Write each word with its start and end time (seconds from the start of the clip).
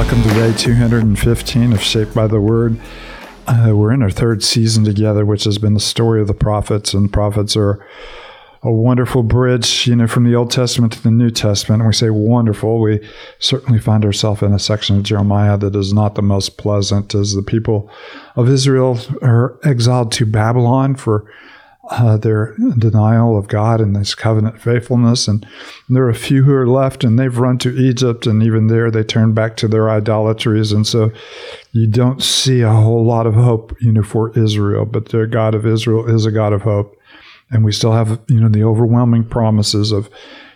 Welcome 0.00 0.22
to 0.22 0.28
day 0.30 0.54
215 0.54 1.74
of 1.74 1.82
Shaped 1.82 2.14
by 2.14 2.26
the 2.26 2.40
Word. 2.40 2.80
Uh, 3.46 3.72
we're 3.74 3.92
in 3.92 4.02
our 4.02 4.10
third 4.10 4.42
season 4.42 4.82
together, 4.82 5.26
which 5.26 5.44
has 5.44 5.58
been 5.58 5.74
the 5.74 5.78
story 5.78 6.22
of 6.22 6.26
the 6.26 6.32
prophets, 6.32 6.94
and 6.94 7.12
prophets 7.12 7.54
are 7.54 7.86
a 8.62 8.72
wonderful 8.72 9.22
bridge, 9.22 9.86
you 9.86 9.94
know, 9.94 10.06
from 10.06 10.24
the 10.24 10.34
Old 10.34 10.50
Testament 10.50 10.94
to 10.94 11.02
the 11.02 11.10
New 11.10 11.30
Testament. 11.30 11.82
And 11.82 11.86
we 11.86 11.92
say 11.92 12.08
wonderful. 12.08 12.80
We 12.80 13.06
certainly 13.40 13.78
find 13.78 14.02
ourselves 14.02 14.40
in 14.40 14.54
a 14.54 14.58
section 14.58 14.96
of 14.96 15.02
Jeremiah 15.02 15.58
that 15.58 15.76
is 15.76 15.92
not 15.92 16.14
the 16.14 16.22
most 16.22 16.56
pleasant, 16.56 17.14
as 17.14 17.34
the 17.34 17.42
people 17.42 17.90
of 18.36 18.48
Israel 18.48 18.98
are 19.20 19.58
exiled 19.64 20.12
to 20.12 20.24
Babylon 20.24 20.94
for 20.94 21.30
uh, 21.90 22.16
their 22.16 22.56
denial 22.78 23.36
of 23.36 23.48
God 23.48 23.80
and 23.80 23.96
His 23.96 24.14
covenant 24.14 24.60
faithfulness. 24.60 25.26
And 25.26 25.46
there 25.88 26.04
are 26.04 26.10
a 26.10 26.14
few 26.14 26.44
who 26.44 26.54
are 26.54 26.68
left, 26.68 27.04
and 27.04 27.18
they've 27.18 27.36
run 27.36 27.58
to 27.58 27.76
Egypt, 27.76 28.26
and 28.26 28.42
even 28.42 28.68
there 28.68 28.90
they 28.90 29.02
turn 29.02 29.34
back 29.34 29.56
to 29.56 29.68
their 29.68 29.90
idolatries. 29.90 30.72
And 30.72 30.86
so 30.86 31.10
you 31.72 31.86
don't 31.86 32.22
see 32.22 32.60
a 32.60 32.72
whole 32.72 33.04
lot 33.04 33.26
of 33.26 33.34
hope, 33.34 33.76
you 33.80 33.92
know, 33.92 34.02
for 34.02 34.36
Israel. 34.38 34.84
But 34.84 35.06
the 35.08 35.26
God 35.26 35.54
of 35.54 35.66
Israel 35.66 36.08
is 36.08 36.26
a 36.26 36.32
God 36.32 36.52
of 36.52 36.62
hope, 36.62 36.96
and 37.50 37.64
we 37.64 37.72
still 37.72 37.92
have, 37.92 38.20
you 38.28 38.40
know, 38.40 38.48
the 38.48 38.64
overwhelming 38.64 39.24
promises 39.24 39.92
of. 39.92 40.10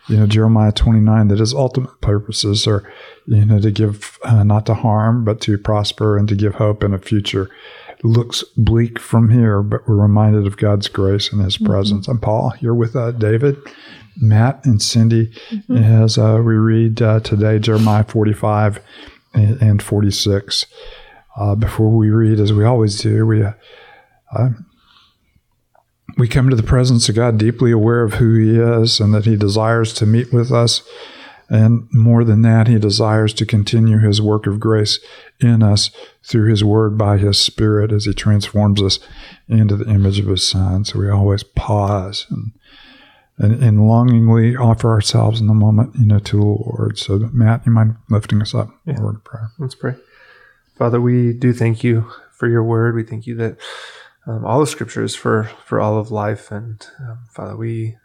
You 0.07 0.19
know, 0.19 0.27
Jeremiah 0.27 0.71
29, 0.71 1.29
that 1.29 1.39
his 1.39 1.55
ultimate 1.55 1.99
purposes 2.03 2.67
are, 2.67 2.87
you 3.27 3.43
know, 3.47 3.59
to 3.59 3.71
give, 3.71 4.19
uh, 4.23 4.45
not 4.45 4.67
to 4.67 4.75
harm, 4.75 5.25
but 5.25 5.41
to 5.41 5.57
prosper 5.57 6.19
and 6.19 6.29
to 6.29 6.37
give 6.37 6.57
hope 6.57 6.85
in 6.85 6.93
a 6.93 6.99
future 6.99 7.51
looks 8.05 8.45
bleak 8.57 9.01
from 9.01 9.31
here, 9.31 9.63
but 9.63 9.89
we're 9.89 9.97
reminded 9.97 10.47
of 10.47 10.59
God's 10.59 10.89
grace 10.89 11.33
and 11.33 11.43
His 11.43 11.57
mm-hmm. 11.57 11.67
presence. 11.73 12.07
And 12.07 12.23
Paul, 12.23 12.53
you're 12.61 12.75
with 12.75 12.95
uh, 12.95 13.13
David, 13.13 13.57
Matt, 14.17 14.65
and 14.65 14.81
Cindy 14.81 15.33
mm-hmm. 15.51 15.77
as 15.77 16.19
uh, 16.19 16.41
we 16.45 16.55
read 16.55 17.03
uh, 17.03 17.21
today 17.21 17.59
Jeremiah 17.59 18.05
45 18.05 18.81
and, 19.33 19.61
and 19.61 19.83
46. 19.83 20.67
Uh, 21.37 21.55
before 21.57 21.91
we 21.91 22.11
read, 22.11 22.39
as 22.39 22.53
we 22.53 22.65
always 22.65 23.01
do, 23.01 23.27
we 23.27 23.43
uh, 23.43 24.49
we 26.17 26.29
come 26.29 26.51
to 26.51 26.57
the 26.57 26.63
presence 26.63 27.09
of 27.09 27.17
God 27.17 27.39
deeply 27.39 27.73
aware 27.73 28.03
of 28.03 28.15
who 28.15 28.37
He 28.37 28.59
is 28.59 29.01
and 29.01 29.13
that 29.15 29.25
He 29.25 29.37
desires 29.37 29.93
to 29.95 30.07
meet 30.07 30.33
with 30.33 30.53
us 30.53 30.83
and 31.49 31.89
more 31.93 32.25
than 32.25 32.43
that, 32.43 32.69
he 32.69 32.79
desires 32.79 33.35
to 33.35 33.47
continue 33.47 33.99
his 33.99 34.23
work 34.23 34.47
of 34.47 34.59
grace 34.59 34.99
in 35.41 35.63
us 35.63 35.91
through 36.23 36.49
his 36.49 36.65
word 36.65 36.97
by 36.97 37.19
his 37.19 37.39
spirit 37.39 37.93
as 37.93 38.07
he 38.07 38.15
transforms 38.15 38.83
us 38.83 38.99
into 39.49 39.77
the 39.77 39.91
image 39.91 40.19
of 40.19 40.27
his 40.27 40.49
son. 40.49 40.85
So 40.85 40.99
we 40.99 41.11
always 41.11 41.43
pause 41.43 42.27
and, 42.31 42.53
and, 43.39 43.63
and 43.63 43.87
longingly 43.87 44.57
offer 44.57 44.91
ourselves 44.91 45.41
in 45.41 45.47
the 45.47 45.55
moment, 45.55 45.95
you 45.99 46.07
know, 46.07 46.19
to 46.19 46.37
the 46.37 46.45
Lord. 46.45 46.99
So 46.99 47.19
Matt, 47.33 47.67
you 47.67 47.73
mind 47.73 47.97
lifting 48.09 48.41
us 48.41 48.55
up? 48.55 48.71
Yeah. 48.87 49.01
Word 49.01 49.17
of 49.17 49.25
prayer. 49.25 49.51
Let's 49.59 49.75
pray. 49.75 49.97
Father, 50.79 51.01
we 51.01 51.35
do 51.35 51.53
thank 51.53 51.85
you 51.85 52.11
for 52.33 52.49
your 52.49 52.65
word. 52.65 52.95
We 52.95 53.05
thank 53.05 53.27
you 53.27 53.35
that 53.37 53.59
um, 54.27 54.45
all 54.45 54.61
the 54.61 54.67
scriptures 54.67 55.15
for 55.15 55.51
for 55.65 55.81
all 55.81 55.99
of 55.99 56.11
life, 56.11 56.51
and 56.51 56.87
um, 57.01 57.21
Father, 57.31 57.57
we 57.57 57.97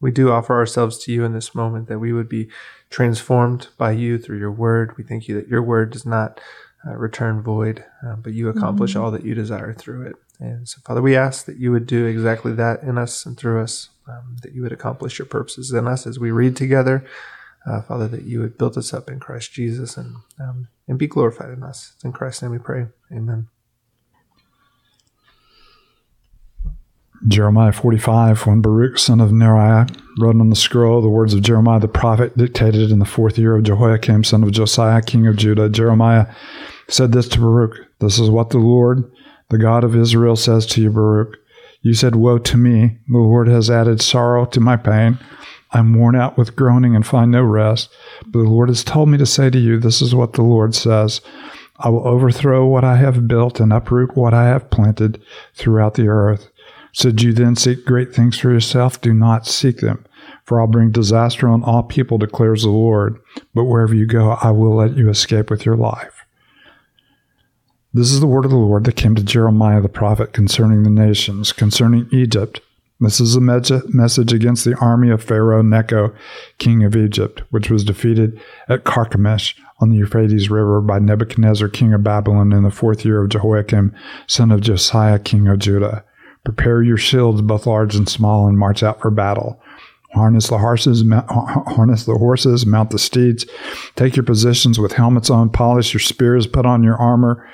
we 0.00 0.10
do 0.10 0.30
offer 0.30 0.54
ourselves 0.54 0.98
to 0.98 1.12
you 1.12 1.24
in 1.24 1.32
this 1.32 1.54
moment 1.54 1.88
that 1.88 1.98
we 1.98 2.12
would 2.12 2.28
be 2.28 2.48
transformed 2.90 3.68
by 3.78 3.92
you 3.92 4.18
through 4.18 4.38
your 4.38 4.52
word. 4.52 4.96
We 4.96 5.04
thank 5.04 5.28
you 5.28 5.34
that 5.36 5.48
your 5.48 5.62
word 5.62 5.90
does 5.90 6.04
not 6.04 6.40
uh, 6.86 6.94
return 6.96 7.42
void, 7.42 7.84
uh, 8.06 8.16
but 8.16 8.32
you 8.32 8.48
accomplish 8.48 8.92
mm-hmm. 8.92 9.02
all 9.02 9.10
that 9.10 9.24
you 9.24 9.34
desire 9.34 9.72
through 9.72 10.06
it. 10.06 10.16
And 10.38 10.68
so, 10.68 10.80
Father, 10.84 11.00
we 11.00 11.16
ask 11.16 11.46
that 11.46 11.56
you 11.56 11.72
would 11.72 11.86
do 11.86 12.04
exactly 12.04 12.52
that 12.52 12.82
in 12.82 12.98
us 12.98 13.24
and 13.24 13.36
through 13.36 13.62
us, 13.62 13.88
um, 14.06 14.36
that 14.42 14.52
you 14.52 14.62
would 14.62 14.72
accomplish 14.72 15.18
your 15.18 15.26
purposes 15.26 15.72
in 15.72 15.86
us 15.86 16.06
as 16.06 16.18
we 16.18 16.30
read 16.30 16.56
together. 16.56 17.04
Uh, 17.66 17.80
Father, 17.82 18.06
that 18.06 18.24
you 18.24 18.40
would 18.40 18.58
build 18.58 18.76
us 18.78 18.94
up 18.94 19.08
in 19.08 19.18
Christ 19.18 19.52
Jesus 19.52 19.96
and 19.96 20.16
um, 20.38 20.68
and 20.86 20.98
be 20.98 21.08
glorified 21.08 21.50
in 21.50 21.64
us. 21.64 21.92
It's 21.94 22.04
in 22.04 22.12
Christ's 22.12 22.42
name 22.42 22.52
we 22.52 22.58
pray. 22.58 22.86
Amen. 23.10 23.48
Jeremiah 27.28 27.72
45, 27.72 28.46
when 28.46 28.60
Baruch, 28.60 28.98
son 28.98 29.20
of 29.20 29.30
Neriah, 29.30 29.90
wrote 30.18 30.40
on 30.40 30.48
the 30.48 30.56
scroll 30.56 31.02
the 31.02 31.08
words 31.08 31.34
of 31.34 31.42
Jeremiah 31.42 31.80
the 31.80 31.88
prophet, 31.88 32.36
dictated 32.36 32.92
in 32.92 33.00
the 33.00 33.04
fourth 33.04 33.36
year 33.36 33.56
of 33.56 33.64
Jehoiakim, 33.64 34.22
son 34.22 34.44
of 34.44 34.52
Josiah, 34.52 35.02
king 35.02 35.26
of 35.26 35.36
Judah, 35.36 35.68
Jeremiah 35.68 36.26
said 36.88 37.10
this 37.12 37.28
to 37.30 37.40
Baruch 37.40 37.76
This 37.98 38.20
is 38.20 38.30
what 38.30 38.50
the 38.50 38.58
Lord, 38.58 39.10
the 39.48 39.58
God 39.58 39.82
of 39.82 39.96
Israel, 39.96 40.36
says 40.36 40.66
to 40.66 40.82
you, 40.82 40.90
Baruch. 40.90 41.36
You 41.82 41.94
said, 41.94 42.16
Woe 42.16 42.38
to 42.38 42.56
me! 42.56 42.98
The 43.08 43.18
Lord 43.18 43.48
has 43.48 43.70
added 43.70 44.00
sorrow 44.00 44.46
to 44.46 44.60
my 44.60 44.76
pain. 44.76 45.18
I'm 45.72 45.94
worn 45.94 46.14
out 46.14 46.38
with 46.38 46.56
groaning 46.56 46.94
and 46.94 47.04
find 47.04 47.30
no 47.30 47.42
rest. 47.42 47.90
But 48.26 48.42
the 48.42 48.48
Lord 48.48 48.68
has 48.68 48.84
told 48.84 49.08
me 49.08 49.18
to 49.18 49.26
say 49.26 49.50
to 49.50 49.58
you, 49.58 49.78
This 49.78 50.00
is 50.00 50.14
what 50.14 50.34
the 50.34 50.42
Lord 50.42 50.74
says. 50.74 51.20
I 51.78 51.88
will 51.90 52.06
overthrow 52.06 52.66
what 52.66 52.84
I 52.84 52.96
have 52.96 53.28
built 53.28 53.60
and 53.60 53.72
uproot 53.72 54.16
what 54.16 54.32
I 54.32 54.44
have 54.44 54.70
planted 54.70 55.22
throughout 55.54 55.94
the 55.94 56.08
earth. 56.08 56.50
Should 56.96 57.20
you 57.20 57.34
then 57.34 57.56
seek 57.56 57.84
great 57.84 58.14
things 58.14 58.38
for 58.38 58.50
yourself? 58.50 59.02
Do 59.02 59.12
not 59.12 59.46
seek 59.46 59.80
them. 59.80 60.06
For 60.44 60.58
I'll 60.58 60.66
bring 60.66 60.92
disaster 60.92 61.46
on 61.46 61.62
all 61.62 61.82
people, 61.82 62.16
declares 62.16 62.62
the 62.62 62.70
Lord. 62.70 63.20
But 63.54 63.64
wherever 63.64 63.94
you 63.94 64.06
go, 64.06 64.30
I 64.40 64.50
will 64.50 64.76
let 64.76 64.96
you 64.96 65.10
escape 65.10 65.50
with 65.50 65.66
your 65.66 65.76
life. 65.76 66.24
This 67.92 68.12
is 68.12 68.20
the 68.20 68.26
word 68.26 68.46
of 68.46 68.50
the 68.50 68.56
Lord 68.56 68.84
that 68.84 68.96
came 68.96 69.14
to 69.14 69.22
Jeremiah 69.22 69.82
the 69.82 69.90
prophet 69.90 70.32
concerning 70.32 70.84
the 70.84 70.90
nations, 70.90 71.52
concerning 71.52 72.08
Egypt. 72.12 72.60
This 72.98 73.20
is 73.20 73.36
a 73.36 73.40
message 73.42 74.32
against 74.32 74.64
the 74.64 74.76
army 74.76 75.10
of 75.10 75.22
Pharaoh 75.22 75.60
Necho, 75.60 76.14
king 76.56 76.82
of 76.82 76.96
Egypt, 76.96 77.42
which 77.50 77.68
was 77.68 77.84
defeated 77.84 78.40
at 78.70 78.84
Carchemish 78.84 79.54
on 79.80 79.90
the 79.90 79.96
Euphrates 79.96 80.48
River 80.48 80.80
by 80.80 80.98
Nebuchadnezzar, 80.98 81.68
king 81.68 81.92
of 81.92 82.02
Babylon, 82.02 82.54
in 82.54 82.62
the 82.62 82.70
fourth 82.70 83.04
year 83.04 83.22
of 83.22 83.28
Jehoiakim, 83.28 83.94
son 84.26 84.50
of 84.50 84.62
Josiah, 84.62 85.18
king 85.18 85.46
of 85.46 85.58
Judah. 85.58 86.02
Prepare 86.46 86.84
your 86.84 86.96
shields, 86.96 87.42
both 87.42 87.66
large 87.66 87.96
and 87.96 88.08
small, 88.08 88.46
and 88.46 88.56
march 88.56 88.84
out 88.84 89.00
for 89.00 89.10
battle. 89.10 89.60
Harness 90.14 90.46
the 90.46 90.58
horses, 90.58 91.02
harness 91.10 92.04
the 92.04 92.14
horses, 92.14 92.64
mount 92.64 92.90
the 92.90 93.00
steeds. 93.00 93.44
Take 93.96 94.14
your 94.14 94.22
positions 94.22 94.78
with 94.78 94.92
helmets 94.92 95.28
on, 95.28 95.50
polish 95.50 95.92
your 95.92 96.00
spears, 96.00 96.46
put 96.46 96.64
on 96.64 96.84
your 96.84 96.94
armor. 96.98 97.44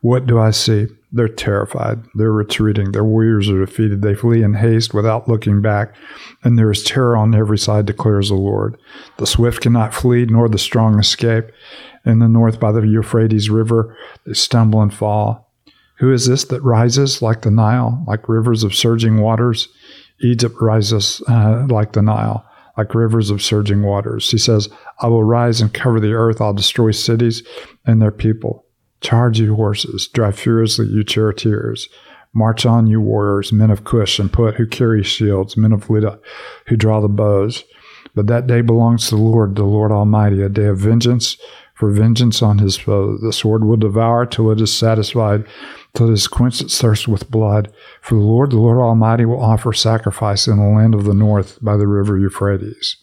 What 0.00 0.26
do 0.26 0.40
I 0.40 0.50
see? 0.50 0.88
They're 1.12 1.28
terrified. 1.28 2.02
They're 2.16 2.32
retreating. 2.32 2.90
Their 2.90 3.04
warriors 3.04 3.48
are 3.48 3.64
defeated. 3.64 4.02
They 4.02 4.16
flee 4.16 4.42
in 4.42 4.54
haste 4.54 4.92
without 4.92 5.28
looking 5.28 5.62
back. 5.62 5.94
And 6.42 6.58
there 6.58 6.72
is 6.72 6.82
terror 6.82 7.16
on 7.16 7.32
every 7.36 7.58
side, 7.58 7.86
declares 7.86 8.30
the 8.30 8.34
Lord. 8.34 8.76
The 9.18 9.28
swift 9.28 9.60
cannot 9.60 9.94
flee, 9.94 10.24
nor 10.24 10.48
the 10.48 10.58
strong 10.58 10.98
escape. 10.98 11.52
In 12.04 12.18
the 12.18 12.28
north 12.28 12.58
by 12.58 12.72
the 12.72 12.80
Euphrates 12.80 13.48
River, 13.48 13.96
they 14.26 14.32
stumble 14.32 14.82
and 14.82 14.92
fall. 14.92 15.49
Who 16.00 16.12
is 16.12 16.26
this 16.26 16.44
that 16.44 16.62
rises 16.62 17.20
like 17.20 17.42
the 17.42 17.50
Nile, 17.50 18.02
like 18.06 18.26
rivers 18.26 18.64
of 18.64 18.74
surging 18.74 19.20
waters? 19.20 19.68
Egypt 20.22 20.56
rises 20.58 21.22
uh, 21.28 21.66
like 21.68 21.92
the 21.92 22.00
Nile, 22.00 22.42
like 22.78 22.94
rivers 22.94 23.28
of 23.28 23.42
surging 23.42 23.82
waters. 23.82 24.30
He 24.30 24.38
says, 24.38 24.70
I 25.00 25.08
will 25.08 25.24
rise 25.24 25.60
and 25.60 25.72
cover 25.72 26.00
the 26.00 26.14
earth. 26.14 26.40
I'll 26.40 26.54
destroy 26.54 26.90
cities 26.92 27.42
and 27.84 28.00
their 28.00 28.10
people. 28.10 28.64
Charge, 29.02 29.40
you 29.40 29.54
horses. 29.54 30.08
Drive 30.08 30.38
furiously, 30.38 30.86
you 30.86 31.04
charioteers. 31.04 31.90
March 32.32 32.64
on, 32.64 32.86
you 32.86 33.02
warriors, 33.02 33.52
men 33.52 33.70
of 33.70 33.84
Cush 33.84 34.18
and 34.18 34.32
Put, 34.32 34.54
who 34.54 34.66
carry 34.66 35.02
shields, 35.02 35.56
men 35.56 35.72
of 35.72 35.90
Lydia, 35.90 36.18
who 36.66 36.76
draw 36.76 37.00
the 37.00 37.08
bows. 37.08 37.62
But 38.14 38.26
that 38.28 38.46
day 38.46 38.62
belongs 38.62 39.08
to 39.08 39.16
the 39.16 39.22
Lord, 39.22 39.54
the 39.54 39.64
Lord 39.64 39.92
Almighty, 39.92 40.40
a 40.40 40.48
day 40.48 40.66
of 40.66 40.78
vengeance 40.78 41.36
for 41.74 41.90
vengeance 41.90 42.42
on 42.42 42.58
his 42.58 42.76
foe. 42.76 43.16
The 43.16 43.32
sword 43.32 43.64
will 43.64 43.78
devour 43.78 44.26
till 44.26 44.50
it 44.50 44.60
is 44.60 44.72
satisfied 44.72 45.44
till 45.94 46.08
it 46.08 46.10
has 46.10 46.28
quenched 46.28 46.70
thirst 46.70 47.08
with 47.08 47.30
blood. 47.30 47.72
For 48.00 48.14
the 48.14 48.20
Lord, 48.20 48.50
the 48.50 48.58
Lord 48.58 48.78
Almighty, 48.78 49.24
will 49.24 49.42
offer 49.42 49.72
sacrifice 49.72 50.46
in 50.46 50.58
the 50.58 50.64
land 50.64 50.94
of 50.94 51.04
the 51.04 51.14
north 51.14 51.58
by 51.62 51.76
the 51.76 51.86
river 51.86 52.18
Euphrates. 52.18 52.96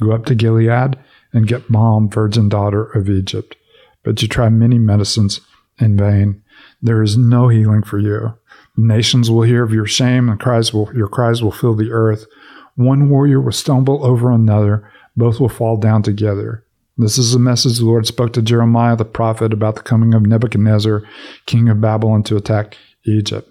Go 0.00 0.12
up 0.12 0.24
to 0.26 0.34
Gilead 0.34 0.98
and 1.32 1.46
get 1.46 1.70
balm, 1.70 2.08
virgin 2.08 2.48
daughter 2.48 2.84
of 2.84 3.08
Egypt. 3.08 3.56
But 4.02 4.20
you 4.20 4.28
try 4.28 4.48
many 4.48 4.78
medicines 4.78 5.40
in 5.78 5.96
vain. 5.96 6.42
There 6.80 7.02
is 7.02 7.16
no 7.16 7.48
healing 7.48 7.82
for 7.82 7.98
you. 7.98 8.34
Nations 8.76 9.30
will 9.30 9.42
hear 9.42 9.62
of 9.62 9.72
your 9.72 9.86
shame, 9.86 10.28
and 10.28 10.40
cries 10.40 10.72
will, 10.72 10.90
your 10.94 11.08
cries 11.08 11.42
will 11.42 11.52
fill 11.52 11.74
the 11.74 11.90
earth. 11.90 12.26
One 12.74 13.10
warrior 13.10 13.40
will 13.40 13.52
stumble 13.52 14.04
over 14.04 14.30
another, 14.30 14.90
both 15.16 15.38
will 15.38 15.48
fall 15.48 15.76
down 15.76 16.02
together. 16.02 16.64
This 16.98 17.16
is 17.16 17.32
the 17.32 17.38
message 17.38 17.78
the 17.78 17.86
Lord 17.86 18.06
spoke 18.06 18.34
to 18.34 18.42
Jeremiah 18.42 18.96
the 18.96 19.06
prophet 19.06 19.52
about 19.52 19.76
the 19.76 19.82
coming 19.82 20.12
of 20.12 20.26
Nebuchadnezzar, 20.26 21.02
king 21.46 21.68
of 21.70 21.80
Babylon, 21.80 22.22
to 22.24 22.36
attack 22.36 22.76
Egypt. 23.06 23.48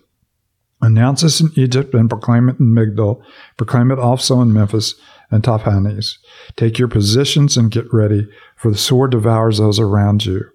Announce 0.80 1.22
this 1.22 1.42
in 1.42 1.50
Egypt 1.56 1.94
and 1.94 2.10
proclaim 2.10 2.50
it 2.50 2.60
in 2.60 2.68
Migdol. 2.68 3.24
Proclaim 3.58 3.92
it 3.92 4.00
also 4.00 4.42
in 4.42 4.54
Memphis 4.54 4.96
and 5.32 5.44
Tahpanhes. 5.44 6.18
Take 6.56 6.78
your 6.78 6.88
positions 6.88 7.58
and 7.58 7.72
get 7.72 7.92
ready, 7.92 8.28
for 8.56 8.70
the 8.70 8.78
sword 8.78 9.12
devours 9.12 9.58
those 9.58 9.80
around 9.80 10.26
you. 10.26 10.51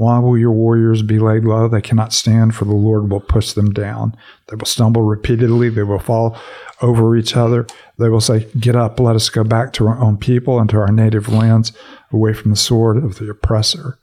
Why 0.00 0.18
will 0.18 0.38
your 0.38 0.52
warriors 0.52 1.02
be 1.02 1.18
laid 1.18 1.44
low? 1.44 1.68
They 1.68 1.82
cannot 1.82 2.14
stand, 2.14 2.54
for 2.54 2.64
the 2.64 2.72
Lord 2.72 3.10
will 3.10 3.20
push 3.20 3.52
them 3.52 3.70
down. 3.70 4.16
They 4.46 4.56
will 4.56 4.64
stumble 4.64 5.02
repeatedly. 5.02 5.68
They 5.68 5.82
will 5.82 5.98
fall 5.98 6.38
over 6.80 7.14
each 7.18 7.36
other. 7.36 7.66
They 7.98 8.08
will 8.08 8.22
say, 8.22 8.46
Get 8.58 8.74
up, 8.74 8.98
let 8.98 9.14
us 9.14 9.28
go 9.28 9.44
back 9.44 9.74
to 9.74 9.86
our 9.88 9.98
own 9.98 10.16
people 10.16 10.58
and 10.58 10.70
to 10.70 10.78
our 10.78 10.90
native 10.90 11.28
lands, 11.28 11.74
away 12.10 12.32
from 12.32 12.50
the 12.50 12.56
sword 12.56 12.96
of 12.96 13.18
the 13.18 13.28
oppressor. 13.28 13.98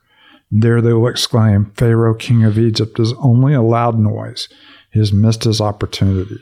There 0.51 0.83
they 0.83 0.93
will 0.93 1.07
exclaim, 1.07 1.71
Pharaoh, 1.71 2.13
king 2.13 2.43
of 2.43 2.59
Egypt, 2.59 2.99
is 2.99 3.13
only 3.13 3.55
a 3.55 3.63
loud 3.63 3.97
noise. 3.97 4.49
He 4.91 4.99
has 4.99 5.11
missed 5.11 5.45
his 5.45 5.59
opportunity. 5.59 6.37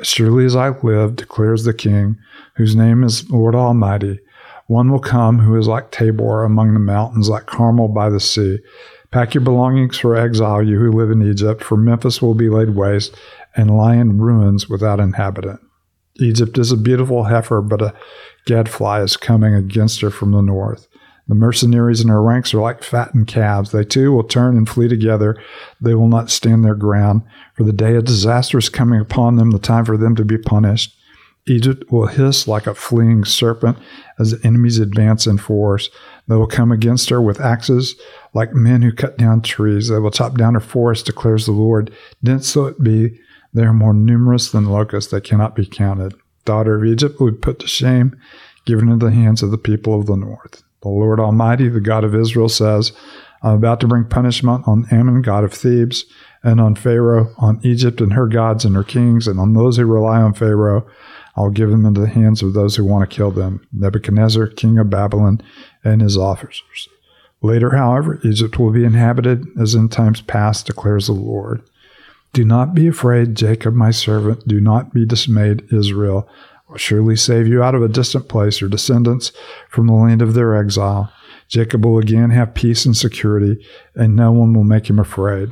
As 0.00 0.06
surely 0.06 0.44
as 0.44 0.54
I 0.54 0.68
live, 0.68 1.16
declares 1.16 1.64
the 1.64 1.74
king, 1.74 2.18
whose 2.54 2.76
name 2.76 3.02
is 3.02 3.28
Lord 3.28 3.56
Almighty, 3.56 4.20
one 4.72 4.90
will 4.90 5.00
come 5.00 5.38
who 5.38 5.54
is 5.56 5.68
like 5.68 5.90
Tabor 5.90 6.44
among 6.44 6.72
the 6.72 6.80
mountains, 6.80 7.28
like 7.28 7.44
Carmel 7.44 7.88
by 7.88 8.08
the 8.08 8.18
sea. 8.18 8.58
Pack 9.10 9.34
your 9.34 9.42
belongings 9.42 9.98
for 9.98 10.16
exile, 10.16 10.62
you 10.62 10.78
who 10.78 10.90
live 10.90 11.10
in 11.10 11.22
Egypt, 11.22 11.62
for 11.62 11.76
Memphis 11.76 12.22
will 12.22 12.34
be 12.34 12.48
laid 12.48 12.70
waste 12.70 13.14
and 13.54 13.76
lie 13.76 13.96
in 13.96 14.18
ruins 14.18 14.70
without 14.70 14.98
inhabitant. 14.98 15.60
Egypt 16.20 16.56
is 16.56 16.72
a 16.72 16.78
beautiful 16.78 17.24
heifer, 17.24 17.60
but 17.60 17.82
a 17.82 17.94
gadfly 18.46 19.02
is 19.02 19.18
coming 19.18 19.54
against 19.54 20.00
her 20.00 20.10
from 20.10 20.32
the 20.32 20.40
north. 20.40 20.88
The 21.28 21.34
mercenaries 21.34 22.00
in 22.00 22.08
her 22.08 22.22
ranks 22.22 22.54
are 22.54 22.60
like 22.60 22.82
fattened 22.82 23.26
calves. 23.26 23.72
They 23.72 23.84
too 23.84 24.10
will 24.12 24.24
turn 24.24 24.56
and 24.56 24.66
flee 24.66 24.88
together. 24.88 25.36
They 25.82 25.94
will 25.94 26.08
not 26.08 26.30
stand 26.30 26.64
their 26.64 26.74
ground. 26.74 27.22
For 27.54 27.64
the 27.64 27.74
day 27.74 27.94
of 27.94 28.04
disaster 28.04 28.56
is 28.56 28.70
coming 28.70 29.00
upon 29.00 29.36
them, 29.36 29.50
the 29.50 29.58
time 29.58 29.84
for 29.84 29.98
them 29.98 30.16
to 30.16 30.24
be 30.24 30.38
punished. 30.38 30.96
Egypt 31.46 31.90
will 31.90 32.06
hiss 32.06 32.46
like 32.46 32.66
a 32.66 32.74
fleeing 32.74 33.24
serpent 33.24 33.76
as 34.18 34.30
the 34.30 34.46
enemies 34.46 34.78
advance 34.78 35.26
in 35.26 35.38
force. 35.38 35.90
They 36.28 36.36
will 36.36 36.46
come 36.46 36.70
against 36.70 37.10
her 37.10 37.20
with 37.20 37.40
axes 37.40 37.96
like 38.32 38.54
men 38.54 38.82
who 38.82 38.92
cut 38.92 39.18
down 39.18 39.42
trees. 39.42 39.88
They 39.88 39.98
will 39.98 40.12
chop 40.12 40.36
down 40.36 40.54
her 40.54 40.60
forest, 40.60 41.06
declares 41.06 41.46
the 41.46 41.52
Lord. 41.52 41.92
Dense 42.22 42.52
though 42.52 42.66
it 42.66 42.82
be, 42.82 43.18
they 43.52 43.64
are 43.64 43.72
more 43.72 43.92
numerous 43.92 44.50
than 44.50 44.66
locusts. 44.66 45.10
They 45.10 45.20
cannot 45.20 45.56
be 45.56 45.66
counted. 45.66 46.14
Daughter 46.44 46.76
of 46.76 46.84
Egypt 46.84 47.20
will 47.20 47.32
be 47.32 47.36
put 47.36 47.58
to 47.58 47.66
shame, 47.66 48.16
given 48.64 48.88
into 48.88 49.06
the 49.06 49.12
hands 49.12 49.42
of 49.42 49.50
the 49.50 49.58
people 49.58 49.98
of 49.98 50.06
the 50.06 50.16
north. 50.16 50.62
The 50.82 50.88
Lord 50.88 51.20
Almighty, 51.20 51.68
the 51.68 51.80
God 51.80 52.04
of 52.04 52.14
Israel, 52.14 52.48
says, 52.48 52.92
I'm 53.42 53.54
about 53.54 53.80
to 53.80 53.88
bring 53.88 54.04
punishment 54.04 54.66
on 54.66 54.86
Amon, 54.92 55.22
god 55.22 55.44
of 55.44 55.52
Thebes, 55.52 56.04
and 56.44 56.60
on 56.60 56.74
Pharaoh, 56.76 57.32
on 57.38 57.60
Egypt 57.62 58.00
and 58.00 58.12
her 58.12 58.26
gods 58.26 58.64
and 58.64 58.74
her 58.74 58.84
kings, 58.84 59.26
and 59.26 59.38
on 59.38 59.52
those 59.52 59.76
who 59.76 59.84
rely 59.84 60.20
on 60.20 60.34
Pharaoh. 60.34 60.86
I'll 61.36 61.50
give 61.50 61.70
them 61.70 61.86
into 61.86 62.00
the 62.00 62.08
hands 62.08 62.42
of 62.42 62.52
those 62.52 62.76
who 62.76 62.84
want 62.84 63.08
to 63.08 63.16
kill 63.16 63.30
them 63.30 63.66
Nebuchadnezzar, 63.72 64.48
king 64.48 64.78
of 64.78 64.90
Babylon, 64.90 65.40
and 65.82 66.02
his 66.02 66.16
officers. 66.16 66.88
Later, 67.40 67.70
however, 67.70 68.20
Egypt 68.22 68.58
will 68.58 68.70
be 68.70 68.84
inhabited 68.84 69.46
as 69.58 69.74
in 69.74 69.88
times 69.88 70.20
past, 70.20 70.66
declares 70.66 71.06
the 71.06 71.12
Lord. 71.12 71.62
Do 72.32 72.44
not 72.44 72.74
be 72.74 72.86
afraid, 72.86 73.34
Jacob, 73.34 73.74
my 73.74 73.90
servant. 73.90 74.46
Do 74.46 74.60
not 74.60 74.94
be 74.94 75.04
dismayed, 75.04 75.66
Israel. 75.72 76.28
I 76.68 76.72
will 76.72 76.78
surely 76.78 77.16
save 77.16 77.48
you 77.48 77.62
out 77.62 77.74
of 77.74 77.82
a 77.82 77.88
distant 77.88 78.28
place, 78.28 78.60
your 78.60 78.70
descendants 78.70 79.32
from 79.68 79.86
the 79.86 79.92
land 79.92 80.22
of 80.22 80.34
their 80.34 80.54
exile. 80.54 81.12
Jacob 81.48 81.84
will 81.84 81.98
again 81.98 82.30
have 82.30 82.54
peace 82.54 82.86
and 82.86 82.96
security, 82.96 83.62
and 83.94 84.16
no 84.16 84.32
one 84.32 84.54
will 84.54 84.64
make 84.64 84.88
him 84.88 84.98
afraid. 84.98 85.50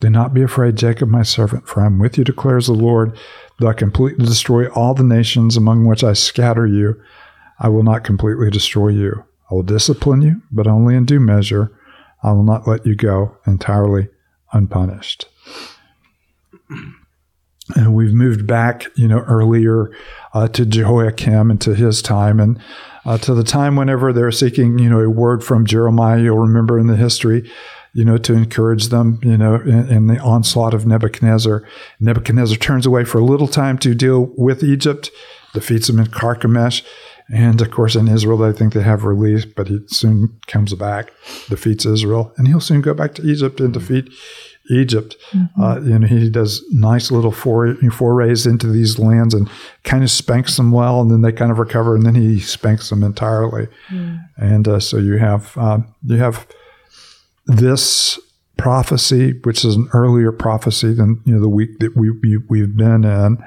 Do 0.00 0.08
not 0.08 0.32
be 0.32 0.42
afraid, 0.42 0.76
Jacob, 0.76 1.08
my 1.08 1.22
servant, 1.22 1.68
for 1.68 1.82
I 1.82 1.86
am 1.86 1.98
with 1.98 2.16
you, 2.16 2.24
declares 2.24 2.66
the 2.66 2.72
Lord. 2.72 3.16
Though 3.62 3.68
I 3.68 3.74
completely 3.74 4.26
destroy 4.26 4.66
all 4.70 4.92
the 4.92 5.04
nations 5.04 5.56
among 5.56 5.86
which 5.86 6.02
I 6.02 6.14
scatter 6.14 6.66
you, 6.66 7.00
I 7.60 7.68
will 7.68 7.84
not 7.84 8.02
completely 8.02 8.50
destroy 8.50 8.88
you. 8.88 9.24
I 9.48 9.54
will 9.54 9.62
discipline 9.62 10.20
you, 10.20 10.42
but 10.50 10.66
only 10.66 10.96
in 10.96 11.04
due 11.04 11.20
measure. 11.20 11.70
I 12.24 12.32
will 12.32 12.42
not 12.42 12.66
let 12.66 12.84
you 12.84 12.96
go 12.96 13.36
entirely 13.46 14.08
unpunished. 14.52 15.28
And 17.76 17.94
we've 17.94 18.12
moved 18.12 18.48
back, 18.48 18.86
you 18.96 19.06
know, 19.06 19.20
earlier 19.20 19.92
uh, 20.34 20.48
to 20.48 20.66
Jehoiakim 20.66 21.48
and 21.48 21.60
to 21.60 21.76
his 21.76 22.02
time, 22.02 22.40
and 22.40 22.60
uh, 23.04 23.18
to 23.18 23.32
the 23.32 23.44
time 23.44 23.76
whenever 23.76 24.12
they're 24.12 24.32
seeking, 24.32 24.80
you 24.80 24.90
know, 24.90 24.98
a 24.98 25.08
word 25.08 25.44
from 25.44 25.66
Jeremiah. 25.66 26.20
You'll 26.20 26.38
remember 26.38 26.80
in 26.80 26.88
the 26.88 26.96
history, 26.96 27.48
you 27.94 28.04
know, 28.04 28.16
to 28.18 28.34
encourage 28.34 28.88
them, 28.88 29.20
you 29.22 29.36
know, 29.36 29.56
in, 29.56 29.88
in, 29.88 30.06
the 30.06 30.18
onslaught 30.18 30.72
of 30.74 30.86
Nebuchadnezzar. 30.86 31.62
Nebuchadnezzar 32.00 32.56
turns 32.56 32.86
away 32.86 33.04
for 33.04 33.18
a 33.18 33.24
little 33.24 33.48
time 33.48 33.76
to 33.78 33.94
deal 33.94 34.32
with 34.36 34.62
Egypt, 34.62 35.10
defeats 35.52 35.88
them 35.88 35.98
in 35.98 36.06
Carchemish. 36.06 36.82
And 37.32 37.60
of 37.60 37.70
course, 37.70 37.94
in 37.94 38.08
Israel, 38.08 38.38
they 38.38 38.52
think 38.52 38.72
they 38.72 38.82
have 38.82 39.04
relief, 39.04 39.54
but 39.54 39.68
he 39.68 39.80
soon 39.86 40.38
comes 40.46 40.74
back, 40.74 41.12
defeats 41.48 41.86
Israel, 41.86 42.32
and 42.36 42.48
he'll 42.48 42.60
soon 42.60 42.80
go 42.80 42.94
back 42.94 43.14
to 43.14 43.22
Egypt 43.22 43.60
and 43.60 43.72
defeat 43.72 44.10
Egypt. 44.70 45.16
Mm-hmm. 45.32 45.62
Uh, 45.62 45.80
you 45.80 45.98
know, 45.98 46.06
he 46.06 46.30
does 46.30 46.64
nice 46.70 47.10
little 47.10 47.32
foray, 47.32 47.74
forays 47.90 48.46
into 48.46 48.66
these 48.68 48.98
lands 48.98 49.34
and 49.34 49.50
kind 49.84 50.02
of 50.02 50.10
spanks 50.10 50.56
them 50.56 50.72
well, 50.72 51.00
and 51.00 51.10
then 51.10 51.22
they 51.22 51.32
kind 51.32 51.50
of 51.50 51.58
recover, 51.58 51.94
and 51.94 52.04
then 52.04 52.14
he 52.14 52.40
spanks 52.40 52.90
them 52.90 53.02
entirely. 53.02 53.68
Mm. 53.88 54.28
And 54.36 54.68
uh, 54.68 54.80
so 54.80 54.98
you 54.98 55.18
have 55.18 55.56
uh, 55.56 55.80
you 56.04 56.16
have 56.16 56.46
this 57.46 58.18
prophecy, 58.56 59.40
which 59.42 59.64
is 59.64 59.76
an 59.76 59.88
earlier 59.92 60.32
prophecy 60.32 60.92
than 60.94 61.20
you 61.24 61.34
know 61.34 61.40
the 61.40 61.48
week 61.48 61.78
that 61.80 61.96
we, 61.96 62.10
we 62.48 62.60
have 62.60 62.76
been 62.76 63.04
in, 63.04 63.38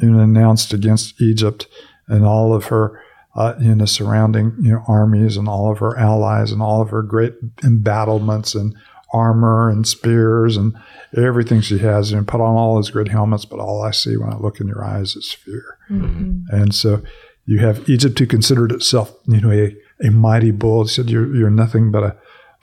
and 0.00 0.20
announced 0.20 0.72
against 0.72 1.20
Egypt 1.20 1.66
and 2.08 2.24
all 2.24 2.54
of 2.54 2.66
her. 2.66 3.00
Uh, 3.34 3.54
you 3.60 3.74
know, 3.74 3.84
surrounding 3.84 4.56
you 4.62 4.72
know 4.72 4.82
armies 4.88 5.36
and 5.36 5.46
all 5.46 5.70
of 5.70 5.76
her 5.76 5.94
allies 5.98 6.52
and 6.52 6.62
all 6.62 6.80
of 6.80 6.88
her 6.88 7.02
great 7.02 7.34
embattlements 7.62 8.54
and 8.54 8.74
armor 9.12 9.70
and 9.70 9.86
spears 9.86 10.56
and 10.56 10.76
everything 11.16 11.60
she 11.60 11.78
has 11.78 12.12
and 12.12 12.26
put 12.26 12.40
on 12.40 12.56
all 12.56 12.74
those 12.74 12.90
great 12.90 13.08
helmets 13.08 13.44
but 13.44 13.60
all 13.60 13.82
i 13.82 13.90
see 13.90 14.16
when 14.16 14.32
i 14.32 14.36
look 14.36 14.60
in 14.60 14.66
your 14.66 14.84
eyes 14.84 15.14
is 15.14 15.32
fear 15.32 15.78
mm-hmm. 15.88 16.40
and 16.54 16.74
so 16.74 17.02
you 17.46 17.60
have 17.60 17.88
egypt 17.88 18.18
who 18.18 18.26
considered 18.26 18.72
itself 18.72 19.14
you 19.26 19.40
know 19.40 19.50
a, 19.50 19.74
a 20.04 20.10
mighty 20.10 20.50
bull 20.50 20.82
he 20.82 20.88
said 20.88 21.08
you're, 21.08 21.34
you're 21.34 21.50
nothing 21.50 21.90
but 21.90 22.02
a 22.02 22.16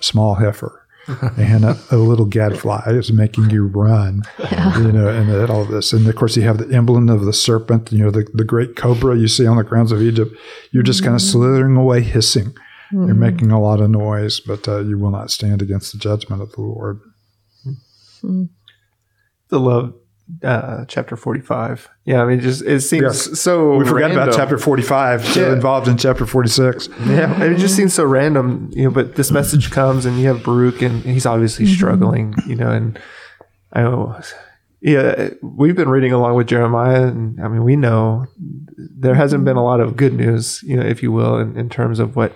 small 0.03 0.35
heifer 0.35 0.83
and 1.07 1.65
a, 1.65 1.77
a, 1.91 1.97
little 1.97 2.25
gadfly 2.25 2.83
is 2.87 3.11
making 3.11 3.49
you 3.49 3.65
run, 3.67 4.23
yeah. 4.39 4.77
you 4.79 4.91
know, 4.91 5.07
and 5.07 5.49
all 5.49 5.65
this. 5.65 5.91
And 5.91 6.07
of 6.07 6.15
course, 6.15 6.37
you 6.37 6.43
have 6.43 6.59
the 6.59 6.73
emblem 6.73 7.09
of 7.09 7.25
the 7.25 7.33
serpent, 7.33 7.91
you 7.91 7.99
know, 7.99 8.11
the, 8.11 8.25
the 8.33 8.45
great 8.45 8.75
cobra 8.75 9.17
you 9.17 9.27
see 9.27 9.45
on 9.45 9.57
the 9.57 9.63
grounds 9.63 9.91
of 9.91 10.01
Egypt. 10.01 10.33
You're 10.71 10.83
just 10.83 10.99
mm-hmm. 10.99 11.07
kind 11.07 11.15
of 11.15 11.21
slithering 11.21 11.75
away, 11.75 12.01
hissing. 12.01 12.51
Mm-hmm. 12.93 13.05
You're 13.07 13.15
making 13.15 13.51
a 13.51 13.61
lot 13.61 13.81
of 13.81 13.89
noise, 13.89 14.39
but 14.39 14.67
uh, 14.67 14.79
you 14.79 14.97
will 14.97 15.11
not 15.11 15.29
stand 15.29 15.61
against 15.61 15.91
the 15.91 15.97
judgment 15.97 16.41
of 16.41 16.53
the 16.53 16.61
Lord. 16.61 17.01
Mm-hmm. 17.65 18.45
The 19.49 19.59
love 19.59 19.93
uh, 20.41 20.85
chapter 20.85 21.15
45. 21.15 21.89
Yeah, 22.05 22.21
I 22.21 22.25
mean, 22.25 22.39
it 22.39 22.41
just 22.41 22.63
it 22.63 22.81
seems 22.81 23.03
yes. 23.03 23.39
so. 23.39 23.77
We 23.77 23.85
forgot 23.85 24.07
random. 24.07 24.23
about 24.23 24.35
chapter 24.35 24.57
45, 24.57 25.35
yeah. 25.35 25.53
involved 25.53 25.87
in 25.87 25.97
chapter 25.97 26.25
46. 26.25 26.89
Yeah, 27.05 27.43
it 27.43 27.57
just 27.57 27.75
seems 27.75 27.93
so 27.93 28.05
random, 28.05 28.69
you 28.73 28.85
know. 28.85 28.91
But 28.91 29.15
this 29.15 29.31
message 29.31 29.71
comes, 29.71 30.05
and 30.05 30.19
you 30.19 30.27
have 30.27 30.43
Baruch, 30.43 30.81
and 30.81 31.01
he's 31.03 31.25
obviously 31.25 31.65
mm-hmm. 31.65 31.75
struggling, 31.75 32.35
you 32.47 32.55
know. 32.55 32.71
And 32.71 32.99
I 33.71 33.83
know, 33.83 34.19
yeah, 34.81 35.29
we've 35.41 35.75
been 35.75 35.89
reading 35.89 36.11
along 36.11 36.35
with 36.35 36.47
Jeremiah, 36.47 37.07
and 37.07 37.41
I 37.41 37.47
mean, 37.47 37.63
we 37.63 37.75
know 37.75 38.25
there 38.77 39.15
hasn't 39.15 39.45
been 39.45 39.57
a 39.57 39.63
lot 39.63 39.79
of 39.79 39.95
good 39.95 40.13
news, 40.13 40.61
you 40.63 40.75
know, 40.75 40.85
if 40.85 41.01
you 41.03 41.11
will, 41.11 41.37
in, 41.37 41.57
in 41.57 41.69
terms 41.69 41.99
of 41.99 42.15
what 42.15 42.33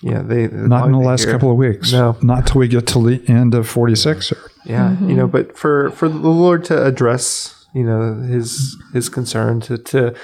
yeah, 0.00 0.22
they 0.22 0.46
not 0.48 0.86
in 0.86 0.92
the 0.92 0.98
last 0.98 1.24
hear. 1.24 1.32
couple 1.32 1.50
of 1.50 1.56
weeks. 1.56 1.92
No, 1.92 2.16
not 2.22 2.46
till 2.46 2.60
we 2.60 2.68
get 2.68 2.86
to 2.88 3.02
the 3.04 3.22
end 3.28 3.54
of 3.54 3.68
forty 3.68 3.96
six. 3.96 4.32
Yeah, 4.64 4.90
mm-hmm. 4.90 5.10
you 5.10 5.16
know, 5.16 5.26
but 5.26 5.56
for 5.56 5.90
for 5.90 6.08
the 6.08 6.16
Lord 6.16 6.64
to 6.66 6.86
address, 6.86 7.66
you 7.74 7.84
know, 7.84 8.14
his 8.14 8.76
his 8.92 9.08
concern 9.08 9.60
to 9.62 9.78
to, 9.78 10.14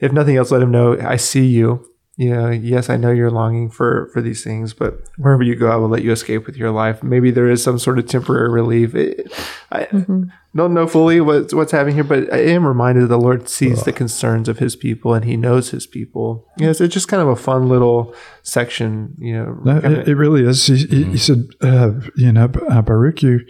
if 0.00 0.12
nothing 0.12 0.36
else, 0.36 0.50
let 0.50 0.62
him 0.62 0.70
know 0.70 0.98
I 1.00 1.16
see 1.16 1.46
you. 1.46 1.88
You 2.16 2.30
know, 2.30 2.50
yes, 2.50 2.88
I 2.88 2.96
know 2.96 3.10
you're 3.10 3.30
longing 3.30 3.70
for 3.70 4.08
for 4.12 4.20
these 4.22 4.44
things, 4.44 4.72
but 4.72 5.00
wherever 5.16 5.42
you 5.42 5.56
go, 5.56 5.70
I 5.70 5.76
will 5.76 5.88
let 5.88 6.02
you 6.02 6.12
escape 6.12 6.46
with 6.46 6.56
your 6.56 6.70
life. 6.70 7.02
Maybe 7.02 7.30
there 7.30 7.50
is 7.50 7.62
some 7.62 7.78
sort 7.78 7.98
of 7.98 8.06
temporary 8.06 8.50
relief. 8.50 8.94
It, 8.94 9.32
I, 9.70 9.84
mm-hmm 9.86 10.24
don't 10.56 10.74
know 10.74 10.86
fully 10.86 11.20
what's 11.20 11.52
what's 11.52 11.72
happening 11.72 11.96
here, 11.96 12.04
but 12.04 12.32
I 12.32 12.38
am 12.38 12.66
reminded 12.66 13.08
the 13.08 13.18
Lord 13.18 13.48
sees 13.48 13.82
the 13.82 13.92
concerns 13.92 14.48
of 14.48 14.58
His 14.58 14.76
people 14.76 15.12
and 15.14 15.24
He 15.24 15.36
knows 15.36 15.70
His 15.70 15.86
people. 15.86 16.46
Yes, 16.58 16.80
it's 16.80 16.94
just 16.94 17.08
kind 17.08 17.22
of 17.22 17.28
a 17.28 17.36
fun 17.36 17.68
little 17.68 18.14
section, 18.42 19.14
you 19.18 19.36
know. 19.36 19.60
No, 19.64 19.78
it, 19.78 20.08
it, 20.08 20.14
really 20.14 20.44
is. 20.44 20.66
He, 20.66 20.74
mm-hmm. 20.74 21.10
he 21.10 21.18
said, 21.18 21.48
uh, 21.60 21.92
you 22.16 22.32
know, 22.32 22.50
uh, 22.70 22.82
Baruch, 22.82 23.22
you 23.22 23.40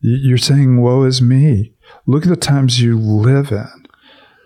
you're 0.00 0.38
saying, 0.38 0.80
"Woe 0.80 1.04
is 1.04 1.22
me." 1.22 1.72
Look 2.06 2.24
at 2.24 2.28
the 2.28 2.36
times 2.36 2.80
you 2.80 2.98
live 2.98 3.50
in. 3.50 3.85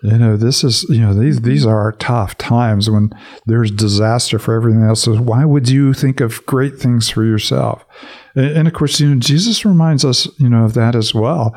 You 0.02 0.16
know, 0.16 0.37
this 0.37 0.64
is 0.64 0.85
you 0.88 1.00
know 1.00 1.12
these 1.12 1.42
these 1.42 1.66
are 1.66 1.92
tough 1.92 2.38
times 2.38 2.88
when 2.88 3.11
there's 3.45 3.71
disaster 3.71 4.38
for 4.38 4.54
everything 4.54 4.83
else. 4.83 5.02
So 5.02 5.16
why 5.16 5.45
would 5.45 5.69
you 5.69 5.92
think 5.92 6.21
of 6.21 6.45
great 6.47 6.78
things 6.78 7.11
for 7.11 7.23
yourself? 7.23 7.85
And 8.35 8.69
of 8.69 8.75
course, 8.75 9.01
you 9.01 9.09
know, 9.09 9.21
Jesus 9.21 9.65
reminds 9.65 10.05
us, 10.05 10.29
you 10.39 10.49
know, 10.49 10.65
of 10.65 10.75
that 10.75 10.95
as 10.95 11.13
well. 11.13 11.55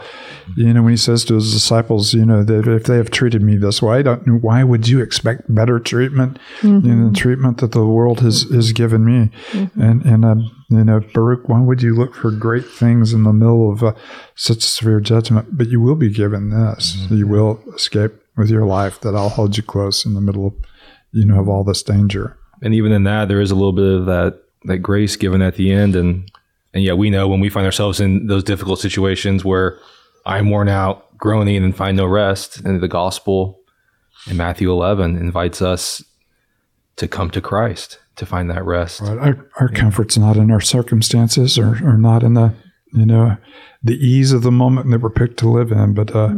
You 0.58 0.74
know, 0.74 0.82
when 0.84 0.94
he 0.94 0.98
says 0.98 1.24
to 1.26 1.36
his 1.36 1.54
disciples, 1.54 2.14
you 2.14 2.26
know, 2.26 2.44
that 2.44 2.68
if 2.68 2.86
they 2.86 2.98
have 2.98 3.12
treated 3.12 3.42
me 3.42 3.58
this 3.58 3.82
way, 3.82 4.02
don't, 4.02 4.42
why 4.42 4.64
would 4.64 4.88
you 4.88 5.00
expect 5.00 5.54
better 5.54 5.80
treatment 5.80 6.40
mm-hmm. 6.62 6.88
than 6.88 7.14
the 7.14 7.20
treatment 7.20 7.60
that 7.60 7.74
the 7.74 7.86
world 7.86 8.22
has, 8.22 8.44
has 8.52 8.72
given 8.72 9.06
me? 9.06 9.30
Mm-hmm. 9.52 9.82
And, 9.82 10.06
and, 10.06 10.26
um, 10.26 10.66
you 10.70 10.84
know, 10.84 11.00
Baruch, 11.14 11.48
why 11.48 11.62
would 11.62 11.84
you 11.84 11.94
look 11.94 12.16
for 12.16 12.32
great 12.32 12.66
things 12.66 13.14
in 13.14 13.24
the 13.24 13.34
middle 13.34 13.72
of 13.72 13.84
uh, 13.84 13.94
such 14.34 14.62
severe 14.62 15.00
judgment? 15.00 15.56
But 15.56 15.68
you 15.68 15.80
will 15.80 15.96
be 15.96 16.10
given 16.10 16.50
this. 16.50 16.96
Mm-hmm. 16.96 17.16
You 17.16 17.28
will 17.28 17.64
escape 17.76 18.14
with 18.36 18.50
your 18.50 18.66
life 18.66 19.00
that 19.02 19.16
I'll 19.16 19.30
hold 19.30 19.58
you 19.58 19.64
close 19.64 20.06
in 20.06 20.16
the 20.16 20.22
middle 20.22 20.48
of, 20.48 20.54
you 21.12 21.26
know, 21.26 21.40
of 21.40 21.48
all 21.48 21.64
this 21.64 21.84
danger. 21.84 22.36
And 22.64 22.74
even 22.74 22.92
in 22.92 23.04
that, 23.04 23.28
there 23.28 23.42
is 23.42 23.52
a 23.52 23.56
little 23.56 23.74
bit 23.74 23.94
of 23.94 24.06
that, 24.08 24.42
that 24.64 24.80
grace 24.80 25.16
given 25.16 25.44
at 25.44 25.56
the 25.56 25.72
end. 25.72 25.96
And 25.96 26.32
And 26.74 26.84
yet 26.84 26.98
we 26.98 27.10
know 27.10 27.28
when 27.28 27.40
we 27.40 27.50
find 27.50 27.66
ourselves 27.66 28.00
in 28.00 28.28
those 28.28 28.44
difficult 28.44 28.80
situations 28.80 29.46
where 29.46 29.78
I'm 30.26 30.50
worn 30.50 30.70
out, 30.70 31.16
groaning, 31.18 31.64
and 31.64 31.76
find 31.76 31.96
no 31.98 32.06
rest, 32.06 32.60
and 32.62 32.82
the 32.82 32.88
gospel 32.88 33.60
in 34.28 34.38
Matthew 34.38 34.72
11 34.72 35.18
invites 35.18 35.62
us 35.62 36.04
to 36.96 37.08
come 37.08 37.30
to 37.32 37.42
Christ 37.42 38.00
to 38.16 38.26
find 38.26 38.50
that 38.50 38.64
rest. 38.66 39.02
Right. 39.02 39.18
Our, 39.18 39.50
our 39.60 39.70
comfort's 39.70 40.18
not 40.18 40.38
in 40.38 40.52
our 40.52 40.62
circumstances 40.62 41.58
or, 41.58 41.78
or 41.84 41.98
not 41.98 42.24
in 42.24 42.36
the, 42.36 42.54
you 42.94 43.06
know, 43.06 43.38
the 43.84 43.96
ease 43.96 44.32
of 44.32 44.44
the 44.44 44.52
moment 44.52 44.90
that 44.92 45.02
we're 45.02 45.10
picked 45.10 45.38
to 45.40 45.50
live 45.50 45.72
in, 45.72 45.94
but 45.94 46.16
uh, 46.16 46.36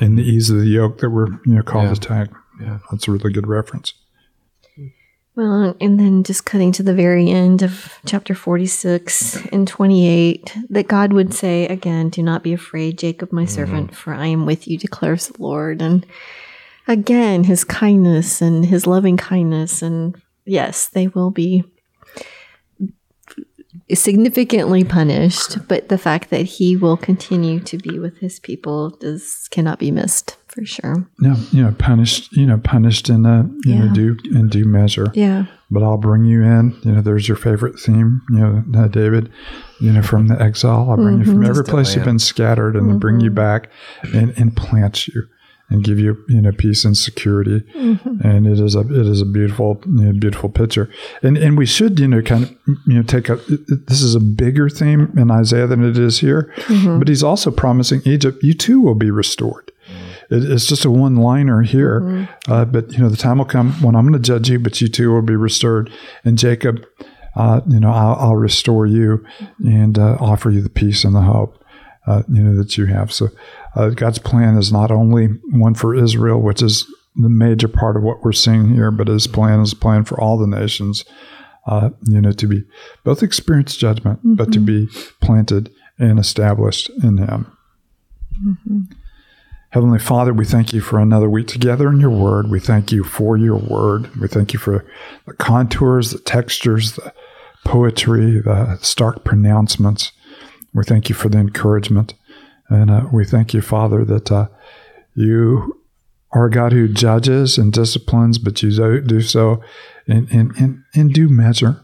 in 0.00 0.16
the 0.16 0.22
ease 0.22 0.50
of 0.50 0.58
the 0.58 0.66
yoke 0.66 0.98
that 0.98 1.10
we're, 1.10 1.28
you 1.44 1.54
know, 1.54 1.62
called 1.62 1.84
Yeah. 1.88 1.94
to 1.94 2.00
take. 2.00 2.28
Yeah. 2.60 2.78
That's 2.90 3.06
a 3.06 3.12
really 3.12 3.32
good 3.32 3.46
reference. 3.46 3.92
Well, 5.36 5.76
and 5.82 6.00
then 6.00 6.24
just 6.24 6.46
cutting 6.46 6.72
to 6.72 6.82
the 6.82 6.94
very 6.94 7.28
end 7.28 7.60
of 7.60 8.00
chapter 8.06 8.34
46 8.34 9.46
and 9.52 9.68
28, 9.68 10.56
that 10.70 10.88
God 10.88 11.12
would 11.12 11.34
say 11.34 11.66
again, 11.66 12.08
Do 12.08 12.22
not 12.22 12.42
be 12.42 12.54
afraid, 12.54 12.96
Jacob, 12.96 13.32
my 13.32 13.42
mm-hmm. 13.42 13.50
servant, 13.50 13.94
for 13.94 14.14
I 14.14 14.28
am 14.28 14.46
with 14.46 14.66
you, 14.66 14.78
declares 14.78 15.28
the 15.28 15.42
Lord. 15.42 15.82
And 15.82 16.06
again, 16.88 17.44
his 17.44 17.64
kindness 17.64 18.40
and 18.40 18.64
his 18.64 18.86
loving 18.86 19.18
kindness. 19.18 19.82
And 19.82 20.20
yes, 20.46 20.88
they 20.88 21.08
will 21.08 21.30
be 21.30 21.64
significantly 23.92 24.84
punished, 24.84 25.68
but 25.68 25.90
the 25.90 25.98
fact 25.98 26.30
that 26.30 26.44
he 26.44 26.78
will 26.78 26.96
continue 26.96 27.60
to 27.60 27.76
be 27.76 27.98
with 27.98 28.16
his 28.18 28.40
people 28.40 28.88
does 28.88 29.48
cannot 29.50 29.78
be 29.78 29.90
missed 29.90 30.38
for 30.56 30.64
sure. 30.64 31.06
Yeah, 31.20 31.36
you 31.52 31.62
know, 31.62 31.74
punished, 31.78 32.32
you 32.32 32.46
know, 32.46 32.56
punished 32.56 33.10
in 33.10 33.26
a 33.26 33.48
you 33.64 33.74
know 33.74 33.84
Yeah. 33.84 33.92
due 33.92 34.16
in 34.34 34.48
due 34.48 34.64
measure. 34.64 35.12
Yeah. 35.14 35.46
But 35.70 35.82
I'll 35.82 35.98
bring 35.98 36.24
you 36.24 36.42
in. 36.42 36.74
You 36.82 36.92
know, 36.92 37.02
there's 37.02 37.28
your 37.28 37.36
favorite 37.36 37.78
theme. 37.78 38.22
You 38.30 38.38
know, 38.38 38.64
uh, 38.74 38.88
David. 38.88 39.30
You 39.80 39.92
know, 39.92 40.00
from 40.00 40.28
the 40.28 40.40
exile, 40.40 40.88
I'll 40.88 40.96
bring 40.96 41.18
you 41.18 41.24
from 41.24 41.34
mm-hmm. 41.34 41.42
every 41.42 41.62
Distant 41.62 41.68
place 41.68 41.94
you've 41.94 42.06
been 42.06 42.18
scattered, 42.18 42.74
and 42.74 42.88
then 42.88 42.98
bring 42.98 43.20
you 43.20 43.28
mm-hmm. 43.28 43.34
back, 43.34 43.70
and 44.14 44.32
and 44.38 44.56
plant 44.56 45.08
you, 45.08 45.28
and 45.68 45.84
give 45.84 45.98
you 45.98 46.16
you 46.28 46.40
know 46.40 46.52
peace 46.52 46.86
and 46.86 46.96
security. 46.96 47.60
Mm-hmm. 47.74 48.26
And 48.26 48.46
it 48.46 48.58
is 48.58 48.74
a 48.74 48.80
it 48.80 49.06
is 49.06 49.20
a 49.20 49.26
beautiful 49.26 49.82
you 49.84 50.04
know, 50.06 50.18
beautiful 50.18 50.48
picture. 50.48 50.88
And 51.22 51.36
and 51.36 51.58
we 51.58 51.66
should 51.66 52.00
you 52.00 52.08
know 52.08 52.22
kind 52.22 52.44
of 52.44 52.56
you 52.86 52.94
know 52.94 53.02
take 53.02 53.28
a 53.28 53.36
this 53.36 54.00
is 54.00 54.14
a 54.14 54.20
bigger 54.20 54.70
theme 54.70 55.12
in 55.18 55.30
Isaiah 55.30 55.66
than 55.66 55.84
it 55.84 55.98
is 55.98 56.20
here, 56.20 56.50
but 56.98 57.08
he's 57.08 57.22
also 57.22 57.50
promising 57.50 58.00
Egypt, 58.06 58.42
you 58.42 58.54
too 58.54 58.80
will 58.80 58.94
be 58.94 59.10
restored. 59.10 59.72
It, 60.30 60.50
it's 60.50 60.66
just 60.66 60.84
a 60.84 60.90
one 60.90 61.16
liner 61.16 61.62
here, 61.62 62.28
uh, 62.48 62.64
but 62.64 62.92
you 62.92 62.98
know 62.98 63.08
the 63.08 63.16
time 63.16 63.38
will 63.38 63.44
come 63.44 63.72
when 63.82 63.94
I'm 63.94 64.06
going 64.06 64.20
to 64.20 64.26
judge 64.26 64.48
you, 64.48 64.58
but 64.58 64.80
you 64.80 64.88
too 64.88 65.12
will 65.12 65.22
be 65.22 65.36
restored. 65.36 65.90
And 66.24 66.38
Jacob, 66.38 66.84
uh, 67.36 67.60
you 67.68 67.80
know 67.80 67.90
I'll, 67.90 68.16
I'll 68.16 68.36
restore 68.36 68.86
you 68.86 69.24
and 69.64 69.98
uh, 69.98 70.16
offer 70.20 70.50
you 70.50 70.60
the 70.60 70.70
peace 70.70 71.04
and 71.04 71.14
the 71.14 71.22
hope, 71.22 71.62
uh, 72.06 72.22
you 72.28 72.42
know 72.42 72.56
that 72.56 72.76
you 72.76 72.86
have. 72.86 73.12
So 73.12 73.28
uh, 73.74 73.90
God's 73.90 74.18
plan 74.18 74.56
is 74.56 74.72
not 74.72 74.90
only 74.90 75.26
one 75.50 75.74
for 75.74 75.94
Israel, 75.94 76.40
which 76.40 76.62
is 76.62 76.86
the 77.16 77.28
major 77.28 77.68
part 77.68 77.96
of 77.96 78.02
what 78.02 78.22
we're 78.22 78.32
seeing 78.32 78.74
here, 78.74 78.90
but 78.90 79.08
His 79.08 79.26
plan 79.26 79.60
is 79.60 79.72
a 79.72 79.76
plan 79.76 80.04
for 80.04 80.20
all 80.20 80.36
the 80.38 80.46
nations. 80.46 81.04
Uh, 81.66 81.90
you 82.02 82.20
know 82.20 82.30
to 82.30 82.46
be 82.46 82.62
both 83.02 83.24
experience 83.24 83.76
judgment, 83.76 84.20
but 84.22 84.52
to 84.52 84.60
be 84.60 84.88
planted 85.20 85.68
and 85.98 86.18
established 86.18 86.90
in 87.02 87.16
Him. 87.16 87.50
Heavenly 89.70 89.98
Father, 89.98 90.32
we 90.32 90.44
thank 90.44 90.72
you 90.72 90.80
for 90.80 90.98
another 90.98 91.28
week 91.28 91.48
together 91.48 91.88
in 91.88 92.00
your 92.00 92.10
word. 92.10 92.48
We 92.48 92.60
thank 92.60 92.92
you 92.92 93.04
for 93.04 93.36
your 93.36 93.56
word. 93.56 94.14
We 94.16 94.28
thank 94.28 94.52
you 94.52 94.58
for 94.58 94.84
the 95.26 95.34
contours, 95.34 96.12
the 96.12 96.18
textures, 96.18 96.92
the 96.92 97.12
poetry, 97.64 98.40
the 98.40 98.78
stark 98.80 99.24
pronouncements. 99.24 100.12
We 100.72 100.84
thank 100.84 101.08
you 101.08 101.14
for 101.14 101.28
the 101.28 101.38
encouragement. 101.38 102.14
And 102.68 102.90
uh, 102.90 103.08
we 103.12 103.24
thank 103.24 103.52
you, 103.54 103.60
Father, 103.60 104.04
that 104.04 104.30
uh, 104.30 104.48
you 105.14 105.80
are 106.32 106.46
a 106.46 106.50
God 106.50 106.72
who 106.72 106.88
judges 106.88 107.58
and 107.58 107.72
disciplines, 107.72 108.38
but 108.38 108.62
you 108.62 109.00
do 109.00 109.20
so 109.20 109.62
in, 110.06 110.28
in, 110.28 110.54
in, 110.56 110.84
in 110.94 111.08
due 111.08 111.28
measure. 111.28 111.82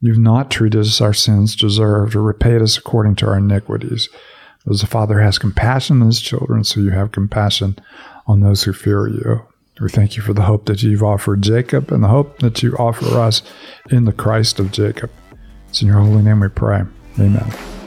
You've 0.00 0.18
not 0.18 0.50
treated 0.50 0.80
us 0.80 1.00
our 1.00 1.14
sins 1.14 1.56
deserved 1.56 2.14
or 2.14 2.22
repaid 2.22 2.62
us 2.62 2.76
according 2.76 3.16
to 3.16 3.26
our 3.26 3.38
iniquities. 3.38 4.08
As 4.68 4.80
the 4.80 4.86
Father 4.86 5.20
has 5.20 5.38
compassion 5.38 6.00
on 6.00 6.06
his 6.06 6.20
children, 6.20 6.64
so 6.64 6.80
you 6.80 6.90
have 6.90 7.12
compassion 7.12 7.78
on 8.26 8.40
those 8.40 8.64
who 8.64 8.72
fear 8.72 9.06
you. 9.06 9.46
We 9.80 9.90
thank 9.90 10.16
you 10.16 10.22
for 10.22 10.32
the 10.32 10.42
hope 10.42 10.66
that 10.66 10.82
you've 10.82 11.02
offered 11.02 11.42
Jacob 11.42 11.92
and 11.92 12.02
the 12.02 12.08
hope 12.08 12.38
that 12.38 12.62
you 12.62 12.74
offer 12.76 13.20
us 13.20 13.42
in 13.90 14.06
the 14.06 14.12
Christ 14.12 14.58
of 14.58 14.72
Jacob. 14.72 15.10
It's 15.68 15.82
in 15.82 15.88
your 15.88 16.00
holy 16.00 16.22
name 16.22 16.40
we 16.40 16.48
pray. 16.48 16.82
Amen. 17.18 17.85